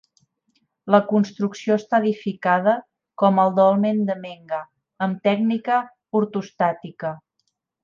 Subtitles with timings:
[0.93, 2.73] La construcció està edificada,
[3.23, 4.63] com el dolmen de Menga,
[5.09, 5.79] amb tècnica
[6.23, 7.15] ortostàtica.